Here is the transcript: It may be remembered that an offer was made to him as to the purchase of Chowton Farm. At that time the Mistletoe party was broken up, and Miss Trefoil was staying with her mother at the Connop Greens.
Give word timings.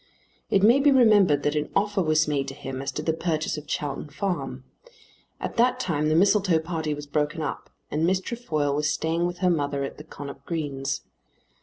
It 0.49 0.63
may 0.63 0.79
be 0.79 0.89
remembered 0.91 1.43
that 1.43 1.53
an 1.53 1.69
offer 1.75 2.01
was 2.01 2.27
made 2.27 2.47
to 2.47 2.55
him 2.55 2.81
as 2.81 2.91
to 2.93 3.03
the 3.03 3.13
purchase 3.13 3.55
of 3.55 3.67
Chowton 3.67 4.09
Farm. 4.09 4.63
At 5.39 5.57
that 5.57 5.79
time 5.79 6.09
the 6.09 6.15
Mistletoe 6.15 6.57
party 6.57 6.95
was 6.95 7.05
broken 7.05 7.43
up, 7.43 7.69
and 7.91 8.03
Miss 8.07 8.19
Trefoil 8.19 8.75
was 8.75 8.89
staying 8.89 9.27
with 9.27 9.37
her 9.45 9.51
mother 9.51 9.83
at 9.83 9.99
the 9.99 10.03
Connop 10.03 10.43
Greens. 10.43 11.01